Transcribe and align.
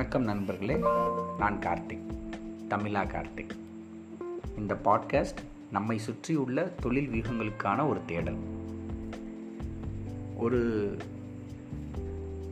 வணக்கம் 0.00 0.24
நண்பர்களே 0.24 0.76
நான் 1.38 1.58
கார்த்திக் 1.58 2.04
தமிழா 2.68 3.06
கார்த்திக். 3.06 3.50
இந்த 4.58 4.76
பாட்காஸ்ட் 4.84 5.40
நம்மை 5.70 5.98
சுற்றியுள்ள 5.98 6.62
தொழில் 6.62 7.08
வியூகங்களுக்கான 7.08 7.88
ஒரு 7.88 8.00
தேடல். 8.06 8.36
ஒரு 10.36 10.96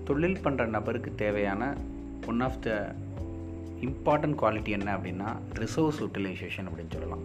தொழில் 0.05 0.39
பண்ணுற 0.45 0.67
நபருக்கு 0.67 1.15
தேவையான 1.15 1.77
one 2.27 2.41
of 2.41 2.63
the 2.63 2.95
important 3.81 4.37
quality 4.43 4.69
என்ன 4.69 4.97
அப்படின்னா 4.97 5.37
ரிசோர்ஸ் 5.55 6.01
யூட்டிலைசேஷன் 6.01 6.69
அப்படின்னு 6.69 6.93
சொல்லலாம். 6.93 7.23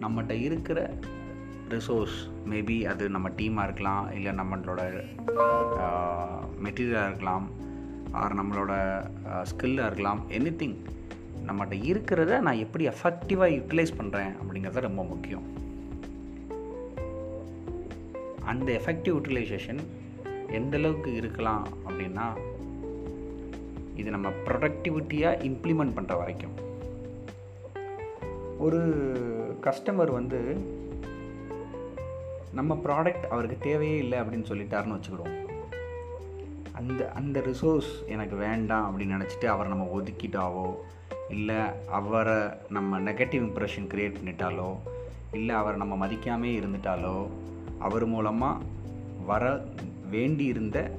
நம்மகிட்ட 0.00 0.30
இருக்கிற 0.30 0.94
ரிசோர்ஸ் 1.68 2.30
மேபி 2.46 2.84
அது 2.84 3.08
நம்ம 3.08 3.28
டீமாக 3.28 3.62
இருக்கலாம் 3.62 4.12
இல்லை 4.12 4.32
நம்மளோட 4.32 5.04
மெட்டீரியலாக 6.64 7.06
இருக்கலாம் 7.06 7.66
ஆர் 8.22 8.38
நம்மளோட 8.40 8.72
ஸ்கில்லாக 9.50 9.88
இருக்கலாம். 9.90 10.20
எனி 10.38 10.52
திங் 10.60 10.76
நம்மகிட்ட 11.48 11.76
இருக்கிறத 11.90 12.40
நான் 12.46 12.62
எப்படி 12.64 12.84
எஃபெக்டிவாக 12.92 13.54
யூட்டிலைஸ் 13.56 13.98
பண்ணுறேன் 14.00 14.32
அப்படிங்கிறது 14.40 14.86
ரொம்ப 14.88 15.02
முக்கியம். 15.12 15.46
அந்த 18.52 18.68
எஃபெக்டிவ் 18.80 19.16
யூட்டிலைசேஷன் 19.16 19.80
எந்தளவுக்கு 20.58 21.10
இருக்கலாம் 21.20 21.64
அப்படின்னா 21.86 22.26
இது 24.00 24.08
நம்ம 24.14 24.28
ப்ரொடக்டிவிட்டியாக 24.46 25.42
இம்ப்ளிமெண்ட் 25.50 25.96
பண்ணுற 25.96 26.16
வரைக்கும். 26.22 26.56
ஒரு 28.66 28.80
கஸ்டமர் 29.66 30.12
வந்து 30.18 30.40
நம்ம 32.58 32.74
ப்ராடக்ட் 32.84 33.26
அவருக்கு 33.32 33.58
தேவையே 33.66 33.96
இல்லை 34.04 34.18
அப்படின்னு 34.20 34.50
சொல்லிட்டாருன்னு 34.50 34.96
வச்சுக்கிடுவோம். 34.96 35.36
அந்த 36.78 37.10
அந்த 37.12 37.40
ரிசோர்ஸ் 37.40 38.06
எனக்கு 38.06 38.36
வேண்டாம் 38.36 39.00
அப்படின்னு 39.00 39.02
நினச்சிட்டு 39.02 39.44
அவரை 39.44 39.72
நம்ம 39.72 40.00
ஒதுக்கிட்டாவோ 40.00 40.74
இல்லை 41.30 41.54
அவரை 41.90 42.48
நம்ம 42.70 43.00
நெகட்டிவ் 43.00 43.44
இம்ப்ரெஷன் 43.44 43.88
க்ரியேட் 43.94 44.14
பண்ணிட்டாலோ 44.24 44.76
இல்லை 45.32 45.54
அவரை 45.54 45.78
நம்ம 45.78 46.06
மதிக்காமே 46.06 46.60
இருந்துட்டாலோ 46.60 47.26
அவர் 47.78 48.06
மூலமாக 48.06 48.64
வர 49.26 49.64
வேண்டி 50.10 50.44
இருந்த 50.44 50.90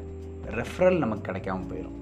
ரெஃபரல் 0.48 0.98
நமக்கு 0.98 1.32
கிடைக்காம 1.32 1.62
போயிடும் 1.70 1.98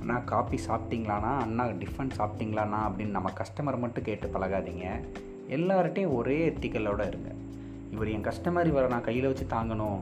அண்ணா 0.00 0.18
காப்பி 0.18 0.60
சாப்பிட்டீங்களாண்ணா? 0.68 1.38
அண்ணா 1.38 1.64
டிஃபன் 1.64 2.10
சாப்பிட்டீங்களாண்ணா? 2.18 2.78
அப்படின்னு 2.88 3.06
நம்ம 3.06 3.30
கஸ்டமர் 3.30 3.78
மட்டும் 3.78 4.04
கேட்டு 4.04 4.30
பழகாதீங்க. 4.34 5.00
எல்லார்ட்டையும் 5.50 6.14
ஒரே 6.14 6.48
எத்திக்கலோடு 6.48 7.06
இருங்க. 7.06 7.30
இவர் 7.92 8.08
என் 8.08 8.24
கஸ்டமர் 8.24 8.66
இவரை 8.66 8.88
நான் 8.88 9.02
கையில் 9.02 9.26
வச்சு 9.26 9.46
தாங்கணும். 9.50 10.00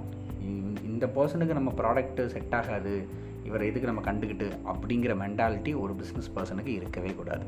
இந்த 0.84 1.06
பர்சனுக்கு 1.06 1.52
நம்ம 1.52 1.72
ப்ராடக்ட்டு 1.72 2.26
செட் 2.26 2.54
ஆகாது. 2.54 3.06
இவரை 3.44 3.68
எதுக்கு 3.68 3.92
நம்ம 3.92 4.12
கண்டுக்கிட்டு 4.12 4.48
அப்படிங்கிற 4.66 5.14
மென்டாலிட்டி 5.16 5.80
ஒரு 5.80 5.94
பிஸ்னஸ் 5.94 6.30
பர்சனுக்கு 6.36 6.66
இருக்கவே 6.66 7.14
கூடாது. 7.14 7.44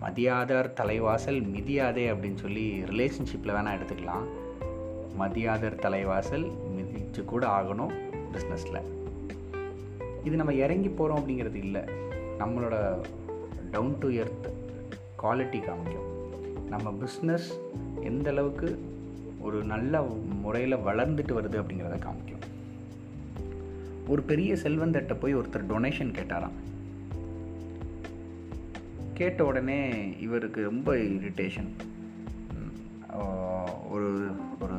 மதியாதார் 0.00 0.72
தலைவாசல் 0.72 1.40
மிதியாதே 1.54 2.04
அப்படின்னு 2.12 2.34
சொல்லி 2.34 2.82
ரிலேஷன்ஷிப்பில் 2.82 3.54
வேணால் 3.54 3.78
எடுத்துக்கலாம். 3.78 4.26
மதியாதர் 5.20 5.78
தலைவாசல் 5.78 6.50
மிதிச்சு 6.76 7.24
கூட 7.24 7.46
ஆகணும் 7.46 7.92
பிஸ்னஸில் 8.32 8.82
இது 10.24 10.36
நம்ம 10.36 10.54
இறங்கி 10.54 10.88
போகிறோம் 10.88 11.22
அப்படிங்கிறது 11.22 11.54
இல்லை. 11.54 11.80
நம்மளோட 12.38 13.00
டவுன் 13.70 13.96
டு 13.98 14.08
எர்த் 14.08 14.52
குவாலிட்டி 15.22 15.60
காமிக்கும். 15.60 16.08
நம்ம 16.68 16.94
பிஸ்னஸ் 17.00 17.48
எந்த 18.02 18.30
அளவுக்கு 18.30 18.84
ஒரு 19.46 19.58
நல்ல 19.72 20.02
முறையில் 20.42 20.84
வளர்ந்துட்டு 20.88 21.32
வருது 21.38 21.56
அப்படிங்கிறத 21.60 21.96
காமிக்கும். 22.02 22.44
ஒரு 24.12 24.22
பெரிய 24.30 24.52
செல்வந்தட்ட 24.62 25.14
போய் 25.20 25.38
ஒருத்தர் 25.38 25.70
டொனேஷன் 25.70 26.16
கேட்டாராம். 26.18 26.56
கேட்ட 29.18 29.40
உடனே 29.48 29.80
இவருக்கு 30.26 30.60
ரொம்ப 30.70 30.94
இரிட்டேஷன் 31.16 31.70
ஒரு 33.94 34.08
ஒரு 34.64 34.78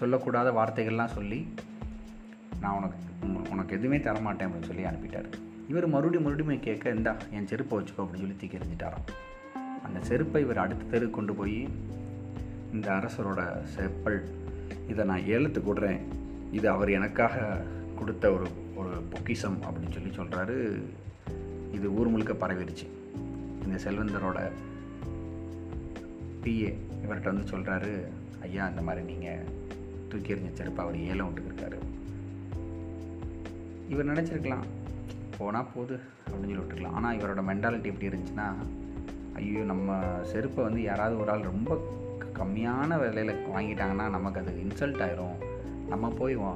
சொல்லக்கூடாத 0.00 0.48
வார்த்தைகள்லாம் 0.58 1.16
சொல்லி 1.18 1.40
நான் 2.62 2.76
உனக்கு 2.78 2.96
உனக்கு 3.52 3.76
எதுவுமே 3.78 3.98
தரமாட்டேன் 4.06 4.46
அப்படின்னு 4.46 4.70
சொல்லி 4.70 4.84
அனுப்பிட்டார். 4.90 5.28
இவர் 5.70 5.86
மறுபடியும் 5.94 6.26
மறுபடியும் 6.26 6.66
கேட்க 6.66 6.94
இந்தா 6.98 7.12
என் 7.36 7.48
செருப்பை 7.50 7.74
வச்சுக்கோ 7.78 8.02
அப்படின்னு 8.02 8.24
சொல்லி 8.24 8.38
தீக்கி 8.40 8.58
எறிஞ்சிட்டாராம். 8.58 9.06
அந்த 9.86 9.98
செருப்பை 10.08 10.40
இவர் 10.46 10.62
அடுத்த 10.64 10.90
தெரு 10.92 11.06
கொண்டு 11.16 11.34
போய் 11.40 11.58
இந்த 12.72 12.90
அரசரோட 12.90 13.62
செப்பல் 13.76 14.22
இதை 14.88 15.04
நான் 15.04 15.20
ஏலத்து 15.20 15.60
கொடுறேன் 15.60 16.00
இது 16.52 16.68
அவர் 16.68 16.90
எனக்காக 16.90 17.64
கொடுத்த 17.98 18.32
ஒரு 18.32 18.46
ஒரு 18.74 19.02
பொக்கிசம் 19.10 19.58
அப்படின்னு 19.62 19.90
சொல்லி 19.90 20.16
சொல்கிறாரு 20.16 20.82
இது 21.74 21.94
ஊர் 21.94 22.08
முழுக்க 22.08 22.46
பரவிடுச்சு 22.46 22.86
இந்த 23.64 23.78
செல்வந்தரோட 23.84 24.50
பிஏ 26.42 26.74
இவர்கிட்ட 27.04 27.34
வந்து 27.34 27.56
சொல்கிறாரு 27.56 28.04
ஐயா 28.42 28.68
இந்த 28.68 28.82
மாதிரி 28.82 29.04
நீங்கள் 29.04 29.44
தூக்கி 30.08 30.34
எறிஞ்ச 30.34 30.52
செருப்பை 30.52 30.84
அவர் 30.84 30.98
ஏலம் 30.98 31.32
விட்டுருக்காரு 31.34 31.78
இவர் 33.88 34.06
நினச்சிருக்கலாம் 34.06 34.64
போனால் 35.38 35.66
போகுது 35.74 36.00
அப்படின்னு 36.26 36.40
சொல்லி 36.40 36.56
விட்டுருக்கலாம். 36.56 36.90
ஆனால் 36.90 37.16
இவரோட 37.16 37.42
மென்டாலிட்டி 37.42 37.84
எப்படி 37.84 38.08
இருந்துச்சுன்னா 38.08 38.54
ஐயோ 39.34 39.58
நம்ம 39.58 40.02
செருப்பை 40.22 40.64
வந்து 40.64 40.82
யாராவது 40.82 41.20
ஒரு 41.20 41.30
ஆள் 41.30 41.40
ரொம்ப 41.40 41.80
கம்மியான 42.38 42.98
விலையில் 42.98 43.46
வாங்கிட்டாங்கன்னா 43.56 44.08
நமக்கு 44.08 44.40
அது 44.40 44.52
இன்சல்ட் 44.52 45.00
ஆயிரும். 45.06 45.36
நம்ம 45.88 46.08
போய் 46.08 46.34
வா 46.34 46.54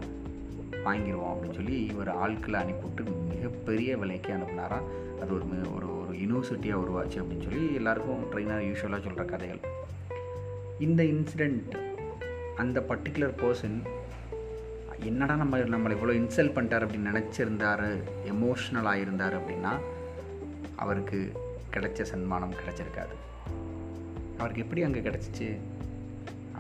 வாங்கிடுவோம் 0.85 1.33
அப்படின்னு 1.33 1.55
சொல்லி 1.55 1.85
இவர் 1.85 2.09
ஆட்களை 2.09 2.61
அனுப்பிவிட்டு 2.61 3.13
மிகப்பெரிய 3.35 3.97
விலைக்கு 3.97 4.33
அனுப்புனாரா? 4.33 4.81
அது 5.21 5.35
ஒரு 5.35 5.45
ஒரு 5.75 6.01
ஒரு 6.01 6.17
யூனிவர்சிட்டியாக 6.17 6.83
உருவாச்சு 6.85 7.17
அப்படின்னு 7.17 7.43
சொல்லி 7.43 7.75
எல்லாருக்கும் 7.75 8.33
ட்ரெயினாக 8.33 8.65
யூஸ்வலாக 8.65 9.03
சொல்கிற 9.03 9.25
கதைகள். 9.25 9.61
இந்த 10.79 11.03
இன்சிடெண்ட் 11.03 11.91
அந்த 12.57 12.85
பர்டிகுலர் 12.89 13.35
பர்சன் 13.43 13.79
என்னடா 15.05 15.35
நம்ம 15.37 15.59
நம்மளை 15.59 15.93
இவ்வளோ 15.93 16.13
இன்சல்ட் 16.21 16.55
பண்ணிட்டார் 16.57 16.85
அப்படின்னு 16.85 17.11
நினச்சிருந்தார் 17.13 18.03
எமோஷ்னலாக 18.27 19.01
இருந்தார் 19.01 19.41
அப்படின்னா 19.41 19.73
அவருக்கு 20.77 21.33
கிடைச்ச 21.73 22.03
சன்மானம் 22.03 22.53
கிடைச்சிருக்காது. 22.53 23.15
அவருக்கு 24.43 24.65
எப்படி 24.65 24.83
அங்கே 24.87 25.01
கிடச்சிச்சு? 25.01 25.49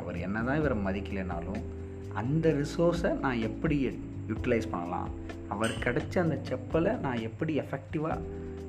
அவர் 0.01 0.17
என்ன 0.27 0.43
தான் 0.49 0.61
இவரை 0.61 0.77
மதிக்கலைனாலும் 0.87 1.63
அந்த 2.21 2.47
ரிசோர்ஸை 2.61 3.11
நான் 3.25 3.45
எப்படி 3.49 3.77
யூட்டிலைஸ் 4.31 4.73
பண்ணலாம்? 4.75 5.11
அவர் 5.55 5.73
கிடச்ச 5.85 6.15
அந்த 6.25 6.37
செப்பலை 6.49 6.93
நான் 7.05 7.25
எப்படி 7.29 7.53
எஃபெக்டிவாக 7.63 8.19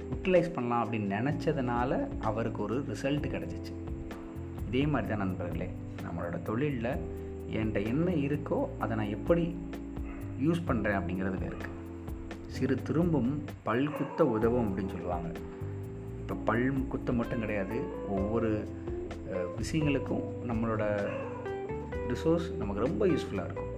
யூட்டிலைஸ் 0.09 0.53
பண்ணலாம் 0.55 0.81
அப்படின்னு 0.83 1.09
நினச்சதுனால 1.19 1.91
அவருக்கு 2.29 2.59
ஒரு 2.63 2.75
ரிசல்ட் 2.89 3.27
கிடச்சிச்சு. 3.35 3.73
இதே 4.67 4.83
மாதிரி 4.93 5.09
தான் 5.11 5.23
நண்பர்களே 5.25 5.69
நம்மளோட 6.05 6.37
தொழிலில் 6.49 6.91
என்கிட்ட 7.55 7.79
என்ன 7.91 8.09
இருக்கோ 8.27 8.59
அதை 8.83 8.93
நான் 8.99 9.15
எப்படி 9.17 9.45
யூஸ் 10.45 10.67
பண்ணுறேன் 10.67 10.99
அப்படிங்கிறதுல 10.99 11.49
இருக்குது 11.51 11.79
சிறு 12.55 12.75
திரும்பும் 12.87 13.31
பல்குத்த 13.67 14.21
உதவும் 14.35 14.67
அப்படின்னு 14.67 14.93
சொல்லுவாங்க. 14.95 15.29
இப்போ 16.23 16.35
பல் 16.47 16.65
குத்த 16.91 17.11
மட்டும் 17.19 17.43
கிடையாது. 17.43 17.77
ஒவ்வொரு 18.15 18.49
விஷயங்களுக்கும் 19.59 20.25
நம்மளோட 20.49 20.83
ரிசோர்ஸ் 22.11 22.47
நமக்கு 22.59 22.85
ரொம்ப 22.85 23.03
யூஸ்ஃபுல்லாக 23.11 23.47
இருக்கும். 23.47 23.71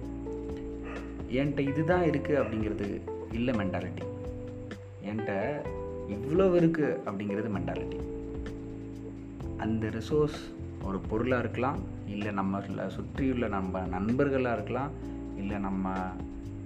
என்கிட்ட 1.38 1.60
இதுதான் 1.70 2.04
இருக்குது 2.10 2.40
அப்படிங்கிறது 2.40 2.88
இல்லை 3.32 3.52
மென்டாலிட்டி 3.60 4.04
என்கிட்ட 5.08 5.32
இவ்வளோ 6.16 6.46
இருக்குது 6.60 6.98
அப்படிங்கிறது 7.06 7.48
மென்டாலிட்டி 7.56 8.00
அந்த 9.64 9.86
ரிசோர்ஸ் 9.98 10.40
ஒரு 10.88 10.98
பொருளாக 11.10 11.42
இருக்கலாம் 11.44 11.78
இல்லை 12.14 12.32
நம்மள 12.38 12.86
சுற்றியுள்ள 12.96 13.46
நம்ம 13.56 13.86
நண்பர்களாக 13.94 14.56
இருக்கலாம் 14.58 14.92
இல்லை 15.36 15.58
நம்ம 15.58 15.94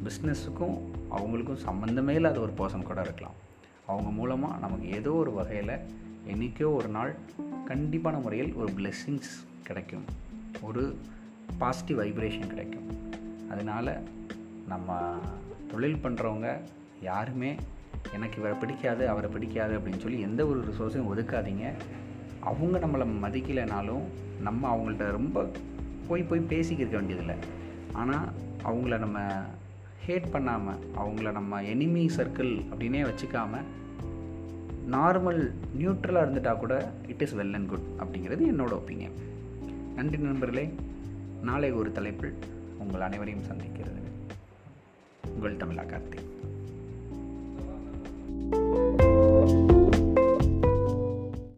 பிஸ்னஸுக்கும் 0.06 0.76
அவங்களுக்கும் 1.16 1.64
சம்மந்தமே 1.68 2.14
இல்லாத 2.18 2.40
ஒரு 2.40 2.52
பர்சன் 2.58 2.88
கூட 2.90 3.00
இருக்கலாம். 3.02 3.38
அவங்க 3.92 4.10
மூலமாக 4.18 4.60
நமக்கு 4.64 4.86
ஏதோ 4.98 5.12
ஒரு 5.22 5.32
வகையில் 5.38 5.74
என்றைக்கோ 6.32 6.68
ஒரு 6.78 6.88
நாள் 6.96 7.12
கண்டிப்பான 7.70 8.16
முறையில் 8.24 8.52
ஒரு 8.60 8.70
பிளெஸ்ஸிங்ஸ் 8.78 9.32
கிடைக்கும். 9.68 10.06
ஒரு 10.68 10.82
பாசிட்டிவ் 11.58 12.00
வைப்ரேஷன் 12.00 12.52
கிடைக்கும். 12.52 12.88
அதனால் 13.52 13.92
நம்ம 14.72 14.98
தொழில் 15.70 16.02
பண்ணுறவங்க 16.04 16.48
யாருமே 17.08 17.50
எனக்கு 18.16 18.38
இவரை 18.40 18.56
பிடிக்காது 18.58 19.02
அவரை 19.12 19.28
பிடிக்காது 19.30 19.72
அப்படின்னு 19.78 20.04
சொல்லி 20.04 20.20
எந்த 20.28 20.42
ஒரு 20.50 20.60
ரிசோர்ஸையும் 20.68 21.10
ஒதுக்காதீங்க. 21.12 21.66
அவங்க 22.50 22.76
நம்மளை 22.84 23.06
மதிக்கலைனாலும் 23.24 24.04
நம்ம 24.46 24.62
அவங்கள்ட்ட 24.74 25.06
ரொம்ப 25.18 25.38
போய் 26.08 26.28
போய் 26.30 26.48
பேசிக்கிருக்க 26.52 26.96
வேண்டியதில்லை. 27.00 27.36
ஆனால் 27.92 28.28
அவங்கள 28.64 28.94
நம்ம 28.98 29.18
ஹேட் 30.06 30.30
பண்ணாமல் 30.30 30.78
அவங்கள 30.96 31.32
நம்ம 31.32 31.62
எனிமி 31.62 32.04
சர்க்கிள் 32.16 32.52
அப்படின்னே 32.72 33.10
வச்சுக்காமல் 33.10 33.66
நார்மல் 34.90 35.52
நியூட்ரலாக 35.78 36.24
இருந்துட்டால் 36.26 36.58
கூட 36.58 36.92
it 37.08 37.22
is 37.22 37.36
well 37.36 37.52
and 37.52 37.68
good 37.68 37.88
அப்படிங்கிறது 37.98 38.44
என்னோட 38.52 38.72
ஒப்பீனியன் 38.72 39.18
நன்றி 39.94 40.18
நண்பர்களே. 40.18 40.74
நாளை 41.42 41.72
ஒரு 41.72 41.92
தலைப்பில் 41.92 42.34
உங்கள் 42.78 43.00
அனைவரையும் 43.00 43.44
சந்திக்கிறது. 43.44 44.00
உங்கள் 45.34 45.56
தமிழா 45.56 45.86
கார்த்திக். 45.86 46.28